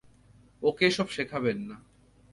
[0.61, 1.77] ওকে এসব শেখাবেন না!